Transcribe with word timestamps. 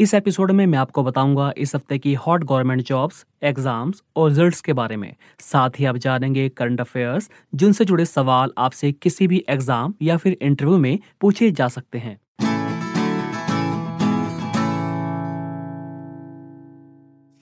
इस 0.00 0.12
एपिसोड 0.14 0.50
में 0.50 0.64
मैं 0.66 0.78
आपको 0.78 1.02
बताऊँगा 1.02 1.52
इस 1.58 1.74
हफ़्ते 1.74 1.96
की 1.98 2.12
हॉट 2.16 2.44
गवर्नमेंट 2.44 2.82
जॉब्स, 2.82 3.24
एग्ज़ाम्स 3.42 4.02
और 4.16 4.28
रिजल्ट्स 4.28 4.60
के 4.60 4.72
बारे 4.72 4.96
में। 4.96 5.14
साथ 5.40 5.70
ही 5.78 5.84
आप 5.84 5.96
जानेंगे 5.96 6.48
करंट 6.48 6.80
अफेयर्स, 6.80 7.28
जिनसे 7.54 7.84
जुड़े 7.84 8.04
सवाल 8.04 8.52
आपसे 8.58 8.92
किसी 8.92 9.26
भी 9.26 9.44
एग्ज़ाम 9.48 9.94
या 10.02 10.16
फिर 10.16 10.36
इंटरव्यू 10.42 10.78
में 10.78 10.98
पूछे 11.20 11.50
जा 11.50 11.68
सकते 11.68 11.98
हैं। 11.98 12.16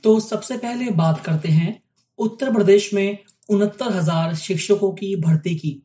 तो 0.05 0.19
सबसे 0.21 0.57
पहले 0.57 0.91
बात 0.93 1.21
करते 1.21 1.49
हैं 1.51 1.81
उत्तर 2.19 2.53
प्रदेश 2.53 2.93
में 2.95 3.19
उनहत्तर 3.51 3.93
हज़ार 3.93 4.35
शिक्षकों 4.37 4.91
की 4.93 5.15
भर्ती 5.21 5.55
की। 5.55 5.83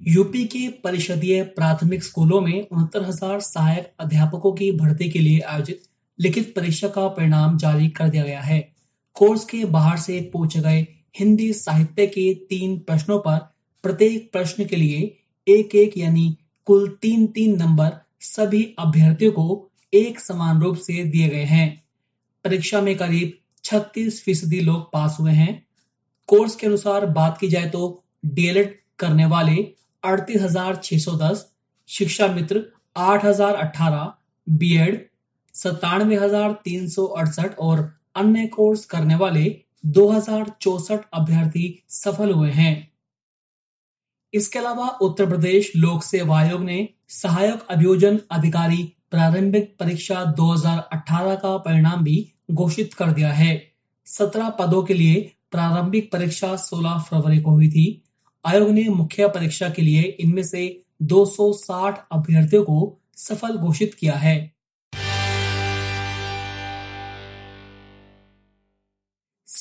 यूपी 0.00 0.44
के 0.46 0.68
परिषदीय 0.84 1.42
प्राथमिक 1.54 2.02
स्कूलों 2.02 2.40
में 2.40 2.54
उनहत्तर 2.62 3.02
हज़ार 3.02 3.40
सहायक 3.42 3.92
अध्यापकों 4.00 4.52
की 4.52 4.70
भर्ती 4.72 5.10
के 5.10 5.18
लिए 5.18 5.40
आयोजित 5.40 5.82
लिखित 6.18 6.52
परीक्षा 6.56 6.88
का 6.88 7.06
परिणाम 7.08 7.56
जारी 7.58 7.88
कर 7.90 8.08
दिया 8.08 8.24
गया 8.24 8.40
है। 8.40 8.60
कोर्स 9.16 9.44
के 9.44 9.64
बाहर 9.66 9.96
से 9.98 10.20
पूछे 10.32 10.60
गए 10.60 10.86
हिंदी 11.18 11.52
साहित्य 11.52 12.06
के 12.06 12.32
तीन 12.50 12.78
प्रश्नों 12.78 13.18
पर 13.18 13.38
प्रत्येक 13.84 14.30
प्रश्न 14.32 14.64
के 14.64 14.76
लिए 14.76 15.00
एक 15.46 15.74
एक 15.74 15.98
यानी 15.98 16.36
कुल 16.68 16.88
तीन 17.02 17.26
तीन 17.28 17.56
नंबर 17.58 17.90
सभी 18.22 18.62
अभ्यर्थियों 18.78 19.32
को 19.32 19.70
एक 19.92 20.20
समान 20.20 20.60
रूप 20.62 20.76
से 20.76 21.04
दिए 21.04 21.28
गए 21.28 21.44
हैं। 21.44 21.82
परीक्षा 22.44 22.80
में 22.80 22.96
करीब 22.96 23.32
36 23.64 24.22
फ़ीसदी 24.24 24.60
लोग 24.60 24.90
पास 24.92 25.16
हुए 25.20 25.32
हैं। 25.32 25.62
कोर्स 26.28 26.54
के 26.56 26.66
अनुसार 26.66 27.06
बात 27.08 27.38
की 27.38 27.48
जाए 27.48 27.68
तो 27.70 27.82
डीएलएड 28.24 28.74
करने 28.98 29.26
वाले 29.26 29.56
अड़तीस 30.02 30.40
हज़ार 30.42 30.76
छह 30.76 30.98
सौ 30.98 31.12
दस, 31.18 31.46
शिक्षा 31.88 32.26
मित्र 32.28 32.64
आठ 32.96 33.24
हज़ार 33.24 33.54
अठारह 33.56 34.12
बी 34.46 34.72
एड 34.78 35.06
सत्तानवे 35.54 36.16
हज़ार 36.16 36.52
तीन 36.64 36.88
सौ 36.88 37.04
अड़सठ 37.04 37.58
और 37.58 37.90
अन्य 38.16 38.46
कोर्स 38.46 38.84
करने 38.84 39.14
वाले 39.14 39.44
दो 39.86 40.08
अभ्यर्थी 40.08 41.82
सफल 41.88 42.32
हुए 42.32 42.50
हैं। 42.50 42.92
इसके 44.34 44.58
अलावा 44.58 44.86
उत्तर 45.02 45.26
प्रदेश 45.26 45.72
लोक 45.76 46.02
सेवा 46.02 46.38
आयोग 46.38 46.62
ने 46.62 46.88
सहायक 47.08 47.66
अभियोजन 47.70 48.20
अधिकारी 48.30 48.82
प्रारंभिक 49.10 49.76
परीक्षा 49.80 50.24
2018 50.34 51.34
का 51.34 51.56
परिणाम 51.56 52.04
भी 52.04 52.16
घोषित 52.50 52.94
कर 52.94 53.10
दिया 53.10 53.32
है। 53.32 53.50
17 54.06 54.48
पदों 54.50 54.82
के 54.82 54.94
लिए 54.94 55.20
प्रारंभिक 55.50 56.10
परीक्षा 56.12 56.54
16 56.56 56.98
फरवरी 57.00 57.40
को 57.40 57.50
हुई 57.50 57.68
थी। 57.68 57.86
आयोग 58.44 58.70
ने 58.70 58.88
मुख्य 58.88 59.28
परीक्षा 59.28 59.68
के 59.68 59.82
लिए 59.82 60.02
इनमें 60.02 60.42
से 60.42 60.64
260 61.02 61.98
अभ्यर्थियों 62.12 62.62
को 62.64 62.98
सफल 63.16 63.56
घोषित 63.56 63.94
किया 63.94 64.14
है। 64.14 64.36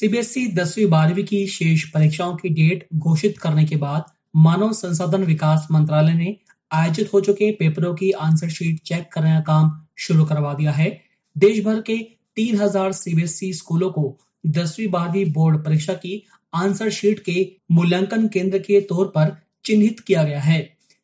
सीबीएसई 0.02 0.46
दसवीं 0.48 0.86
बारहवीं 0.90 1.24
की 1.24 1.40
शेष 1.48 1.84
परीक्षाओं 1.90 2.36
की 2.36 2.50
डेट 2.50 2.88
घोषित 2.98 3.38
करने 3.38 3.64
के 3.66 3.76
बाद 3.76 4.04
मानव 4.36 4.72
संसाधन 4.74 5.24
विकास 5.24 5.68
मंत्रालय 5.72 6.14
ने 6.14 6.36
आयोजित 6.72 7.14
हो 7.14 7.20
चुके 7.22 7.52
पेपरों 7.52 7.94
की 7.96 8.10
आंसर 8.20 8.50
शीट 8.50 8.80
चेक 8.86 9.08
करने 9.14 9.32
का 9.32 9.40
काम 9.42 9.70
शुरू 9.98 10.26
करवा 10.26 10.54
दिया 10.54 10.72
है। 10.72 10.90
देश 11.36 11.64
भर 11.66 11.82
के 11.82 11.98
तीन 12.36 12.58
हज़ार 12.62 12.92
सीबीएसई 12.92 13.52
स्कूलों 13.54 13.90
को 13.90 14.06
दसवीं 14.48 14.88
बारहवीं 14.88 15.26
बोर्ड 15.34 15.64
परीक्षा 15.66 15.94
की 15.96 16.24
आंसर 16.54 16.90
शीट 16.90 17.20
के 17.20 17.46
मूल्यांकन 17.72 18.28
केंद्र 18.28 18.60
के 18.60 18.82
तौर 18.90 19.06
पर 19.16 19.36
चिन्हित 19.66 20.00
किया 20.00 20.24
गया 20.24 20.40
है। 20.40 20.60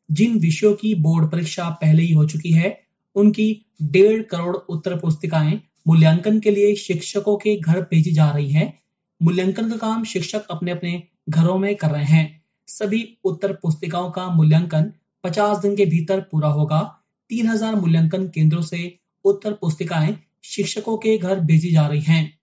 जिन 0.10 0.40
विषयों 0.40 0.74
की 0.74 0.96
बोर्ड 0.96 1.32
परीक्षा 1.32 1.70
पहले 1.82 2.04
ही 2.04 2.14
हो 2.14 2.26
चुकी 2.26 2.52
है, 2.52 2.78
उनकी 3.16 3.48
डेढ़ 3.84 4.22
करोड़ 4.24 4.56
उत्तर 4.56 4.98
पुस्तिकाएँ 4.98 5.60
मूल्यांकन 5.88 6.40
के 6.40 6.52
लिए 6.52 6.76
शिक्षकों 6.78 7.38
के 7.38 7.58
घर 7.60 7.82
भेजी 7.82 8.12
जा 8.12 8.30
रही 8.32 8.52
हैं। 8.52 8.74
मूल्यांकन 9.22 9.70
का 9.70 9.78
काम 9.78 10.04
शिक्षक 10.04 10.48
अपने 10.50 10.72
अपने 10.72 11.04
घरों 11.30 11.58
में 11.58 11.76
कर 11.76 11.92
रहे 11.92 12.04
हैं। 12.04 12.44
सभी 12.68 13.18
उत्तर 13.24 13.54
पुस्तिकाओं 13.54 14.12
का 14.12 14.28
मूल्यांकन 14.28 14.92
50 15.24 15.58
दिन 15.58 15.76
के 15.76 15.86
भीतर 15.86 16.20
पूरा 16.20 16.48
होगा। 16.48 17.04
3000 17.30 17.76
मूल्यांकन 17.76 18.28
केंद्रों 18.28 18.62
से 18.62 19.00
उत्तर 19.26 19.54
पुस्तिकाएँ 19.54 20.18
शिक्षकों 20.44 20.98
के 20.98 21.18
घर 21.18 21.40
भेजी 21.40 21.72
जा 21.72 21.88
रही 21.88 22.02
हैं। 22.02 22.40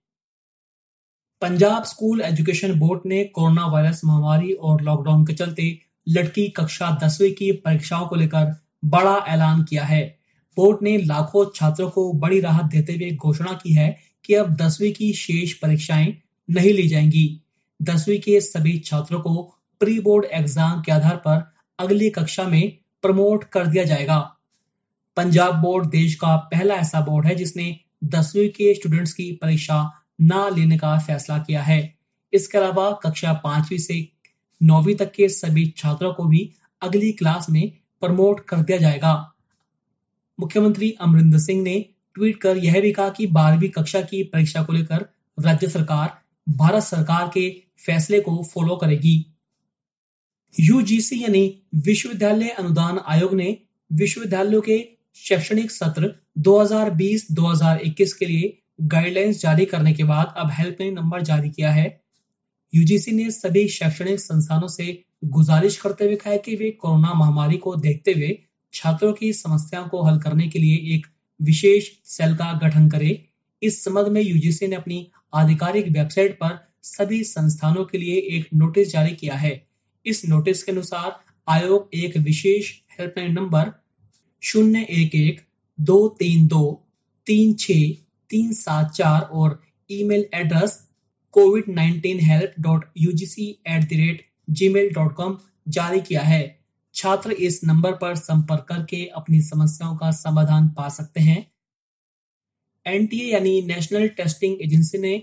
पंजाब 1.41 1.83
स्कूल 1.83 2.21
एजुकेशन 2.21 2.73
बोर्ड 2.79 3.01
ने 3.05 3.23
कोरोना 3.23 3.65
वायरस 3.65 4.01
महामारी 4.05 4.53
और 4.53 4.81
लॉकडाउन 4.81 5.25
के 5.25 5.33
चलते 5.33 5.79
लड़की 6.09 6.47
कक्षा 6.49 6.99
दसवीं 7.03 7.31
की 7.31 7.51
परीक्षाओं 7.51 8.07
को 8.07 8.15
लेकर 8.15 8.55
बड़ा 8.85 9.15
ऐलान 9.27 9.63
किया 9.63 9.83
है। 9.83 10.17
बोर्ड 10.57 10.77
ने 10.81 10.97
लाखों 10.97 11.45
छात्रों 11.55 11.89
को 11.89 12.13
बड़ी 12.13 12.39
राहत 12.39 12.65
देते 12.65 12.93
हुए 12.93 13.11
घोषणा 13.11 13.53
की 13.53 13.73
है 13.73 13.97
कि 14.25 14.33
अब 14.33 14.55
दसवीं 14.55 14.93
की 14.93 15.13
शेष 15.13 15.53
परीक्षाएँ 15.53 16.21
नहीं 16.49 16.73
ली 16.73 16.87
जाएँगी। 16.87 17.41
दसवीं 17.79 18.19
के 18.19 18.39
सभी 18.41 18.77
छात्रों 18.79 19.19
को 19.19 19.41
प्री 19.81 19.99
बोर्ड 19.99 20.25
एग्ज़ाम 20.25 20.81
के 20.81 20.91
आधार 20.91 21.15
पर 21.17 21.43
अगली 21.79 22.09
कक्षा 22.09 22.43
में 22.43 22.77
प्रमोट 23.03 23.43
कर 23.43 23.67
दिया 23.67 23.83
जाएगा। 23.83 24.19
पंजाब 25.17 25.55
बोर्ड 25.55 25.89
देश 25.89 26.15
का 26.15 26.35
पहला 26.51 26.75
ऐसा 26.75 27.01
बोर्ड 27.01 27.25
है 27.25 27.35
जिसने 27.35 27.79
दसवीं 28.03 28.49
के 28.49 28.73
स्टूडेंट्स 28.73 29.13
की 29.13 29.31
परीक्षा 29.31 29.79
न 30.21 30.49
लेने 30.55 30.77
का 30.77 30.97
फैसला 30.99 31.37
किया 31.37 31.61
है। 31.61 31.95
इसके 32.33 32.57
अलावा 32.57 32.91
कक्षा 33.03 33.33
पांचवी 33.33 33.79
से 33.79 34.07
नौवीं 34.61 34.95
तक 34.95 35.11
के 35.11 35.29
सभी 35.29 35.65
छात्रों 35.77 36.13
को 36.13 36.23
भी 36.23 36.49
अगली 36.81 37.11
क्लास 37.11 37.49
में 37.49 37.71
प्रमोट 38.01 38.45
कर 38.45 38.57
दिया 38.57 38.77
जाएगा। 38.77 39.13
मुख्यमंत्री 40.39 40.91
अमरिंदर 41.01 41.37
सिंह 41.37 41.61
ने 41.63 41.79
ट्वीट 42.15 42.37
कर 42.37 42.57
यह 42.57 42.81
भी 42.81 42.91
कहा 42.91 43.09
कि 43.09 43.27
बारहवीं 43.27 43.69
कक्षा 43.69 44.01
की 44.01 44.23
परीक्षा 44.23 44.63
को 44.63 44.73
लेकर 44.73 45.05
राज्य 45.37 45.67
सरकार 45.67 46.17
भारत 46.49 46.83
सरकार 46.83 47.27
के 47.33 47.49
फैसले 47.85 48.19
को 48.19 48.43
फॉलो 48.43 48.75
करेगी। 48.75 49.25
यूजीसी 50.59 51.23
यानी 51.23 51.61
विश्वविद्यालय 51.75 52.49
अनुदान 52.49 52.99
आयोग 53.07 53.33
ने 53.33 53.57
विश्वविद्यालयों 53.93 54.61
के 54.61 54.87
शैक्षणिक 55.15 55.71
सत्र 55.71 56.15
2020-2021 56.37 58.13
के 58.13 58.25
लिए 58.25 58.61
गाइडलाइंस 58.81 59.41
जारी 59.41 59.65
करने 59.65 59.93
के 59.93 60.03
बाद 60.03 60.33
अब 60.37 60.51
हेल्पलाइन 60.51 60.93
नंबर 60.93 61.21
जारी 61.21 61.49
किया 61.49 61.71
है। 61.71 62.01
यूजीसी 62.73 63.11
ने 63.11 63.31
सभी 63.31 63.67
शैक्षणिक 63.67 64.19
संस्थानों 64.19 64.67
से 64.67 65.03
गुजारिश 65.25 65.77
करते 65.77 66.05
हुए 66.05 66.15
कहा 66.15 66.33
है 66.33 66.37
कि 66.37 66.55
वे 66.55 66.71
कोरोना 66.71 67.13
महामारी 67.13 67.57
को 67.57 67.75
देखते 67.75 68.11
हुए 68.11 68.37
छात्रों 68.73 69.13
की 69.13 69.33
समस्याओं 69.33 69.87
को 69.87 70.03
हल 70.03 70.19
करने 70.19 70.47
के 70.47 70.59
लिए 70.59 70.95
एक 70.95 71.07
विशेष 71.41 71.89
सेल 72.05 72.35
का 72.35 72.59
गठन 72.63 72.89
करे। 72.89 73.25
इस 73.63 73.83
संबंध 73.83 74.07
में 74.07 74.21
यूजीसी 74.21 74.67
ने 74.67 74.75
अपनी 74.75 75.11
आधिकारिक 75.33 75.87
वेबसाइट 75.87 76.33
पर 76.33 76.57
सभी 76.83 77.23
संस्थानों 77.23 77.85
के 77.85 77.97
लिए 77.97 78.15
एक 78.37 78.47
नोटिस 78.53 78.91
जारी 78.91 79.15
किया 79.15 79.35
है। 79.35 79.67
इस 80.05 80.25
नोटिस 80.29 80.63
के 80.63 80.71
अनुसार, 80.71 81.19
आयोग 81.47 81.89
एक 81.93 82.17
विशेष 82.17 82.71
हेल्पलाइन 82.99 83.31
नंबर 83.33 83.71
शून्य 84.43 84.81
एक 84.91 85.15
एक 85.15 85.41
दो 85.79 86.07
तीन 86.09 86.47
दो 86.47 86.63
तीन 87.27 87.53
छ 87.53 87.71
तीन 88.29 88.53
सात 88.53 88.91
चार 88.91 89.21
और 89.21 89.59
email 89.91 90.25
address 90.33 90.79
COVID 91.33 91.63
nineteen 91.69 92.19
help 92.19 92.53
dot 92.59 92.85
UGC 92.97 93.47
at 93.67 93.83
the 93.83 93.93
rate 93.93 94.25
Gmail 94.69 94.89
dot 94.93 95.15
com 95.15 95.37
जारी 95.67 96.01
किया 96.01 96.21
है। 96.21 96.43
छात्र 96.95 97.31
इस 97.31 97.59
नंबर 97.63 97.91
पर 97.91 98.15
संपर्क 98.15 98.65
करके 98.69 99.05
अपनी 99.15 99.41
समस्याओं 99.41 99.95
का 99.97 100.11
समाधान 100.11 100.69
पा 100.69 100.87
सकते 100.89 101.21
हैं। 101.21 101.45
एनटीए 102.85 103.31
यानी 103.31 103.61
नेशनल 103.67 104.07
टेस्टिंग 104.07 104.61
एजेंसी 104.61 104.97
ने 104.97 105.13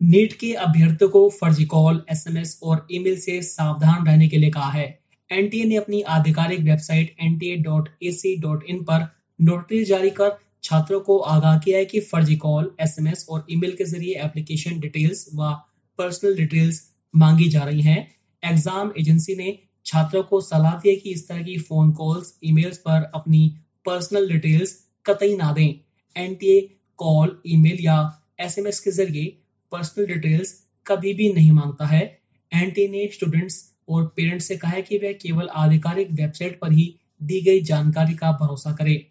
नीट 0.00 0.32
के 0.32 0.52
अभ्यर्थियों 0.54 1.08
को 1.10 1.28
फर्जी 1.30 1.64
कॉल, 1.64 2.02
एसएमएस 2.10 2.58
और 2.62 2.86
ईमेल 2.92 3.18
से 3.20 3.40
सावधान 3.42 4.06
रहने 4.06 4.28
के 4.28 4.38
लिए 4.38 4.50
कहा 4.50 4.70
है। 4.70 4.86
एनटीए 5.30 5.64
ने 5.64 5.76
अपनी 5.76 6.00
आधिकारिक 6.10 6.60
वेबसाइट 6.60 7.16
इन 7.20 8.82
पर 8.82 9.06
नोटिस 9.38 9.86
जारी 9.88 10.10
कर 10.10 10.36
छात्रों 10.64 11.00
को 11.00 11.18
आगाह 11.18 11.58
किया 11.58 11.78
है 11.78 11.84
कि 11.84 12.00
फर्जी 12.02 12.36
कॉल, 12.36 12.70
एसएमएस 12.80 13.26
और 13.30 13.46
ईमेल 13.50 13.72
के 13.72 13.84
ज़रिए 13.84 14.20
एप्लीकेशन 14.24 14.78
डिटेल्स 14.80 15.26
व 15.34 15.50
पर्सनल 15.98 16.36
डिटेल्स 16.36 16.82
मांगी 17.14 17.48
जा 17.48 17.62
रही 17.62 17.82
हैं। 17.82 17.98
एग्ज़ाम 18.42 18.92
एजेंसी 18.98 19.34
ने 19.36 19.58
छात्रों 19.86 20.22
को 20.22 20.40
सलाह 20.42 20.74
दी 20.74 20.88
है 20.88 20.94
कि 20.96 21.10
इस 21.10 21.28
तरह 21.28 21.42
की 21.42 21.58
फ़ोन 21.58 21.92
कॉल्स, 21.92 22.34
ईमेल्स 22.44 22.78
पर 22.78 23.10
अपनी 23.14 23.48
पर्सनल 23.86 24.28
डिटेल्स 24.28 24.78
कतई 25.06 25.36
ना 25.36 25.52
दें। 25.52 25.74
एनटीए 26.16 26.60
कॉल, 26.96 27.42
ईमेल 27.46 27.76
या 27.80 28.22
एसएमएस 28.40 28.80
के 28.80 28.90
ज़रिए 28.90 29.38
पर्सनल 29.72 30.06
डिटेल्स 30.06 30.64
कभी 30.86 31.14
भी 31.14 31.32
नहीं 31.32 31.52
माँगता 31.52 31.86
है। 31.86 32.20
एनटीए 32.52 32.88
ने 32.88 33.10
स्टूडेंट्स 33.12 33.74
और 33.88 34.06
पेरेंट्स 34.06 34.44
से 34.44 34.56
कहा 34.56 34.70
है 34.70 34.82
कि 34.82 34.98
वे 34.98 35.14
केवल 35.14 35.48
आधिकारिक 35.48 36.10
वेबसाइट 36.10 36.60
पर 36.60 36.72
ही 36.72 37.00
दी 37.22 37.40
गई 37.40 37.60
जानकारी 37.60 38.14
का 38.14 38.32
भरोसा 38.32 38.72
करें। 38.72 39.04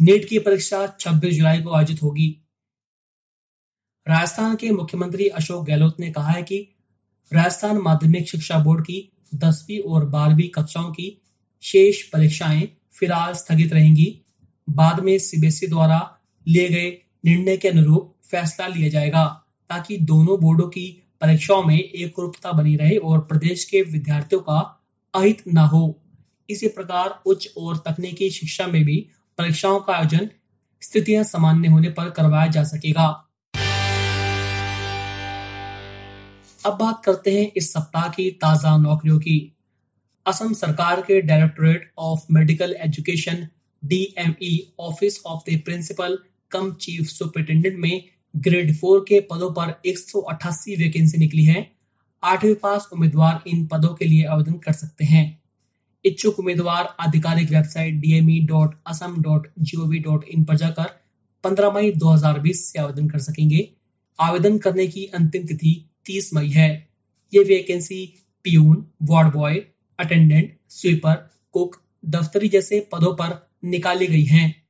नीट 0.00 0.28
की 0.28 0.38
परीक्षा 0.38 0.96
26 1.00 1.34
जुलाई 1.34 1.62
को 1.62 1.70
आयोजित 1.70 2.02
होगी। 2.02 2.42
राजस्थान 4.08 4.56
के 4.56 4.70
मुख्यमंत्री 4.70 5.28
अशोक 5.28 5.66
गहलोत 5.66 6.00
ने 6.00 6.10
कहा 6.10 6.30
है 6.30 6.42
कि 6.42 6.76
राजस्थान 7.32 7.78
माध्यमिक 7.78 8.28
शिक्षा 8.28 8.58
बोर्ड 8.58 8.84
की 8.84 9.12
दसवीं 9.34 9.78
और 9.78 10.04
बारहवीं 10.04 10.48
कक्षाओं 10.48 10.90
की 10.92 11.22
शेष 11.62 12.02
परीक्षाएँ 12.02 12.68
फ़िलहाल 12.98 13.34
स्थगित 13.34 13.72
रहेंगी। 13.72 14.22
बाद 14.70 15.00
में 15.00 15.18
सीबीएसई 15.18 15.66
द्वारा 15.66 16.15
लिए 16.46 16.68
गए। 16.68 16.90
निर्णय 17.24 17.56
के 17.56 17.68
अनुरूप 17.68 18.14
फैसला 18.24 18.66
लिया 18.66 18.88
जाएगा, 18.88 19.24
ताकि 19.70 19.96
दोनों 19.98 20.40
बोर्डों 20.40 20.68
की 20.68 20.86
परीक्षाओं 21.20 21.62
में 21.62 21.78
एक 21.78 22.18
रूपता 22.18 22.52
बनी 22.52 22.76
रहे 22.76 22.96
और 22.96 23.20
प्रदेश 23.20 23.64
के 23.64 23.82
विद्यार्थियों 23.82 24.40
का 24.40 24.58
अहित 25.14 25.42
न 25.48 25.58
हो। 25.58 26.00
इसी 26.48 26.68
प्रकार 26.68 27.22
उच्च 27.26 27.48
और 27.58 27.76
तकनीकी 27.76 28.30
शिक्षा 28.30 28.66
में 28.66 28.82
भी 28.84 28.96
परीक्षाओं 29.38 29.80
का 29.80 29.92
आयोजन 29.92 30.28
स्थितियाँ 30.82 31.22
सामान्य 31.24 31.68
होने 31.68 31.88
पर 31.88 32.10
करवाया 32.10 32.46
जा 32.46 32.62
सकेगा। 32.64 33.06
अब 36.66 36.76
बात 36.78 37.02
करते 37.04 37.38
हैं 37.40 37.50
इस 37.56 37.72
सप्ताह 37.72 38.08
की 38.08 38.30
ताज़ा 38.42 38.76
नौकरियों 38.76 39.18
की। 39.18 39.52
असम 40.26 40.52
सरकार 40.52 41.00
के 41.00 41.20
directorate 41.20 41.92
of 41.98 42.26
medical 42.30 42.76
education, 42.80 43.46
DME, 43.82 44.72
office 44.80 45.20
of 45.26 45.50
the 45.50 45.60
principal 45.64 46.18
cum 46.50 46.72
chief 46.72 47.06
superintendent 47.06 47.76
में 47.78 48.04
ग्रेड 48.36 48.76
फोर 48.76 49.04
के 49.08 49.20
पदों 49.20 49.50
पर 49.50 49.82
एक 49.86 49.98
वैकेंसी 50.76 51.18
निकली 51.18 51.44
है। 51.44 51.72
आठवीं 52.24 52.54
पास 52.54 52.88
उम्मीदवार 52.92 53.42
इन 53.46 53.66
पदों 53.66 53.94
के 53.94 54.04
लिए 54.04 54.24
आवेदन 54.24 54.52
कर 54.52 54.72
सकते 54.72 55.04
हैं। 55.04 55.42
इच्छुक 56.04 56.38
उम्मीदवार 56.38 56.96
आधिकारिक 57.00 57.50
वेबसाइट 57.50 57.94
इन 60.28 60.44
पर 60.44 60.56
जाकर 60.56 61.02
15 61.44 61.70
मई 61.70 61.92
2020 61.92 62.72
से 62.72 62.78
आवेदन 62.78 63.08
कर 63.08 63.18
सकेंगे। 63.18 63.72
आवेदन 64.20 64.58
करने 64.58 64.86
की 64.86 65.04
अंतिम 65.04 65.46
तिथि 65.46 65.90
30 66.06 66.34
मई 66.34 66.48
है। 66.48 66.88
ये 67.34 67.44
vacancy 67.44 68.14
peon, 68.44 68.86
ward 69.02 69.34
boy, 69.34 69.54
attendant, 69.98 70.56
sweeper, 70.68 71.30
cook, 71.52 71.82
दफ्तरी 72.04 72.48
जैसे 72.48 72.88
पदों 72.92 73.12
पर 73.14 73.50
निकाली 73.64 74.06
गई 74.06 74.24
हैं। 74.24 74.65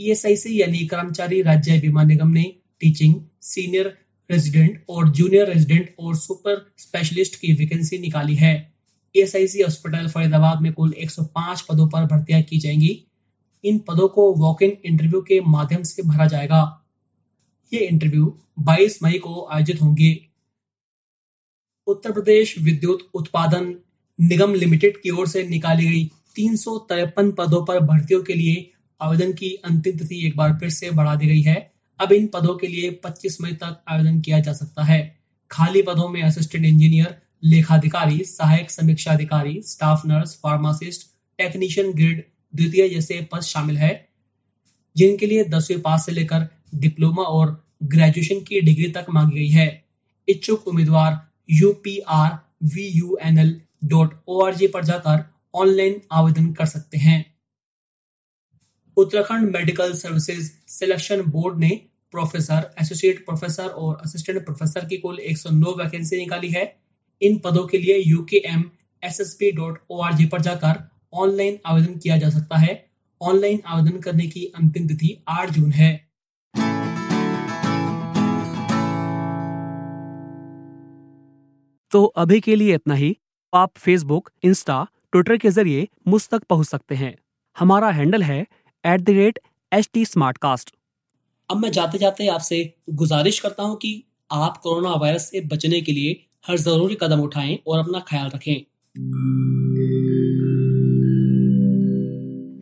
ईएसआईसी 0.00 0.60
यानी 0.60 0.78
कर्मचारी 0.78 1.42
राज्य 1.42 1.78
बीमा 1.80 2.02
निगम 2.02 2.28
ने 2.28 2.56
टीचिंग 2.80 3.14
सीनियर 3.42 3.98
रेजिडेंट 4.30 4.84
और 4.88 5.08
जूनियर 5.08 5.46
रेजिडेंट 5.46 5.94
और 5.98 6.16
सुपर 6.16 6.72
स्पेशलिस्ट 6.78 7.36
की 7.36 7.52
वैकेंसी 7.52 7.98
निकाली 7.98 8.34
है। 8.34 8.72
ईएसआईसी 9.16 9.62
हॉस्पिटल 9.62 10.08
फरीदाबाद 10.08 10.62
में 10.62 10.72
कुल 10.72 10.92
105 10.92 11.60
पदों 11.60 11.88
पर 11.88 12.04
भर्तियाँ 12.04 12.42
की 12.42 12.58
जाएँगी। 12.58 13.06
इन 13.64 13.78
पदों 13.78 14.08
को 14.08 14.34
वॉक 14.34 14.62
इन 14.62 14.76
इंटरव्यू 14.84 15.20
के 15.20 15.40
माध्यम 15.40 15.82
से 15.82 16.02
भरा 16.02 16.26
जाएगा। 16.26 16.86
ये 17.74 17.80
इंटरव्यू 17.80 18.40
22 18.58 19.02
मई 19.02 19.18
को 19.18 19.48
आयोजित 19.52 19.82
होंगे। 19.82 20.26
उत्तर 21.86 22.12
प्रदेश 22.12 22.58
विद्युत 22.58 23.10
उत्पादन 23.14 23.76
निगम 24.20 24.54
लिमिटेड 24.54 25.00
की 25.02 25.10
ओर 25.10 25.28
से 25.28 25.48
निकाली 25.48 25.86
गई 25.86 26.10
तीन 26.34 26.56
सौ 26.56 26.78
तिरपन 26.78 27.32
पदों 27.32 27.64
पर 27.66 27.80
भर्तियों 27.80 28.22
के 28.22 28.34
लिए 28.34 28.72
आवेदन 29.00 29.32
की 29.32 29.50
अंतिम 29.64 29.98
तिथि 29.98 30.26
एक 30.26 30.36
बार 30.36 30.56
फिर 30.58 30.70
से 30.70 30.90
बढ़ा 30.90 31.14
दी 31.14 31.26
गई 31.26 31.42
है। 31.42 31.56
अब 32.00 32.12
इन 32.12 32.26
पदों 32.26 32.54
के 32.54 32.66
लिए 32.66 32.90
25 33.04 33.40
मई 33.40 33.52
तक 33.52 33.82
आवेदन 33.88 34.20
किया 34.20 34.38
जा 34.40 34.52
सकता 34.52 34.84
है। 34.84 35.00
खाली 35.50 35.82
पदों 35.82 36.08
में 36.08 36.22
असिस्टेंट 36.22 36.64
इंजीनियर 36.64 37.16
लेखाधिकारी, 37.42 38.18
सहायक 38.18 38.70
समीक्षा 38.70 39.12
अधिकारी 39.12 39.60
staff 39.62 40.06
nurse 40.06 40.34
pharmacist 40.34 41.06
technician 41.38 41.92
grade 41.92 42.24
द्वितीय 42.54 42.88
जैसे 42.88 43.20
पद 43.32 43.40
शामिल 43.40 43.78
है, 43.78 44.08
जिनके 44.96 45.26
लिए 45.26 45.44
दसवीं 45.44 45.78
पास 45.78 46.06
से 46.06 46.12
लेकर 46.12 46.46
डिप्लोमा 46.74 47.22
और 47.22 47.64
ग्रेजुएशन 47.84 48.40
की 48.40 48.60
डिग्री 48.60 48.90
तक 48.90 49.06
मांगी 49.10 49.38
गई 49.38 49.48
है। 49.48 49.84
इच्छुक 50.28 50.68
उम्मीदवार 50.68 51.18
U 51.50 51.72
P 51.84 51.98
R 51.98 52.38
V 52.64 52.86
U 52.88 53.18
N 53.22 53.38
L 53.38 53.60
dot 53.84 54.14
O 54.28 54.40
R 54.42 54.54
G 54.54 54.66
पर 54.66 54.84
जाकर 54.84 55.24
ऑनलाइन 55.54 56.00
आवेदन 56.12 56.52
कर 56.52 56.66
सकते 56.66 56.98
हैं। 56.98 57.24
Uttarakhand 58.98 59.50
medical 59.56 59.92
services 59.92 60.50
selection 60.68 61.20
board 61.22 61.58
ने 61.58 61.68
प्रोफेसर 62.10 62.74
एसोसिएट 62.82 63.18
प्रोफेसर 63.26 63.66
और 63.66 64.00
असिस्टेंट 64.04 64.44
प्रोफेसर 64.44 64.84
की 64.84 64.96
कुल 64.96 65.18
109 65.18 65.74
वैकेंसी 65.78 66.16
निकाली 66.16 66.48
है। 66.48 66.64
इन 67.22 67.38
पदों 67.38 67.66
के 67.66 67.78
लिए 67.78 67.98
जी 70.16 70.26
पर 70.26 70.40
जाकर 70.40 70.82
ऑनलाइन 71.12 71.58
आवेदन 71.66 71.98
किया 71.98 72.16
जा 72.16 72.30
सकता 72.30 72.58
है। 72.58 72.74
ऑनलाइन 73.22 73.60
आवेदन 73.66 74.00
करने 74.00 74.26
की 74.26 74.44
अंतिम 74.56 74.88
तिथि 74.88 75.24
8 75.28 75.50
जून 75.50 75.72
है। 75.72 75.92
तो 81.90 82.04
अभी 82.04 82.40
के 82.40 82.56
लिए 82.56 82.74
इतना 82.74 82.94
ही। 82.94 83.16
आप 83.54 83.76
फेसबुक 83.78 84.30
इंस्टा 84.42 84.86
ट्विटर 85.12 85.36
के 85.36 85.50
ज़रिए 85.50 85.88
मुझ 86.08 86.28
तक 86.28 86.42
पहुँच 86.44 86.66
सकते 86.66 86.94
हैं। 86.94 87.16
हमारा 87.58 87.90
हैंडल 87.90 88.22
है 88.22 88.46
at 88.84 89.00
the 89.00 89.10
rate 89.10 89.38
H 89.72 89.88
T 89.92 90.04
Smartcast 90.38 90.74
अब 91.50 91.56
मैं 91.56 91.70
जाते 91.72 91.98
जाते 91.98 92.26
आपसे 92.28 92.74
गुजारिश 92.90 93.40
करता 93.40 93.62
हूँ 93.62 93.76
कि 93.76 94.04
आप 94.32 94.56
कोरोना 94.56 94.94
वायरस 94.94 95.30
से 95.30 95.40
बचने 95.40 95.80
के 95.80 95.92
लिए 95.92 96.24
हर 96.46 96.56
ज़रूरी 96.56 96.96
कदम 97.00 97.20
उठाएँ 97.20 97.58
और 97.66 97.78
अपना 97.78 98.00
ख्याल 98.00 98.28
रखें। 98.28 98.64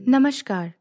नमस्कार 0.09 0.73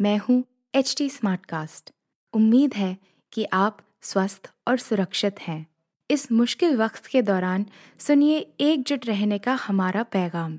मैं 0.00 0.18
हूँ 0.18 0.44
एच 0.74 0.94
टी 0.98 1.08
स्मार्ट 1.10 1.46
कास्ट 1.46 1.90
उम्मीद 2.34 2.74
है 2.74 2.96
कि 3.32 3.44
आप 3.52 3.78
स्वस्थ 4.02 4.50
और 4.68 4.78
सुरक्षित 4.78 5.40
हैं। 5.40 5.66
इस 6.10 6.32
मुश्किल 6.32 6.76
वक्त 6.76 7.06
के 7.06 7.22
दौरान 7.22 7.66
सुनिए 7.98 8.38
एकजुट 8.60 9.06
रहने 9.06 9.38
का 9.38 9.54
हमारा 9.54 10.02
पैगाम। 10.02 10.58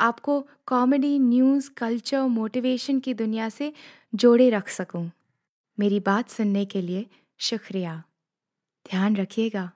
आपको 0.00 0.40
कॉमेडी 0.66 1.18
न्यूज़ 1.18 1.70
कल्चर 1.76 2.20
मोटिवेशन 2.20 3.00
की 3.00 3.14
दुनिया 3.14 3.48
से 3.48 3.72
जोड़े 4.14 4.50
रख 4.50 4.68
सकूँ। 4.68 5.10
मेरी 5.78 6.00
बात 6.00 6.28
सुनने 6.28 6.64
के 6.64 6.82
लिए 6.82 7.06
शुक्रिया 7.38 8.02
ध्यान 8.90 9.16
रखिएगा 9.16 9.70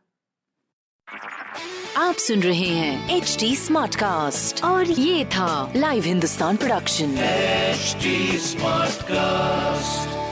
आप 1.97 2.15
सुन 2.15 2.41
रहे 2.41 2.69
हैं 2.69 3.17
एच 3.17 3.37
डी 3.41 3.57
स्मार्ट 3.57 3.95
कास्ट 3.95 4.65
और 4.65 4.91
ये 4.91 5.25
था 5.25 5.73
live 5.77 6.05
Hindustan 6.05 6.57
production 6.57 7.17
smart 7.17 9.03
Smartcast. 9.05 10.24